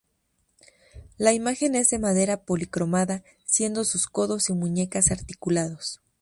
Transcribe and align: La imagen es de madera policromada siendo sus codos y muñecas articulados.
La 1.19 1.31
imagen 1.31 1.75
es 1.75 1.91
de 1.91 1.99
madera 1.99 2.43
policromada 2.43 3.23
siendo 3.45 3.83
sus 3.85 4.07
codos 4.07 4.49
y 4.49 4.53
muñecas 4.53 5.11
articulados. 5.11 6.01